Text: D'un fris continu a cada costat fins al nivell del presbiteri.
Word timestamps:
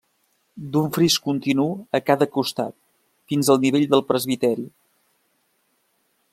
D'un 0.75 0.87
fris 0.95 1.17
continu 1.25 1.65
a 1.99 2.01
cada 2.07 2.29
costat 2.39 2.75
fins 3.33 3.53
al 3.55 3.63
nivell 3.67 3.87
del 3.95 4.05
presbiteri. 4.13 4.69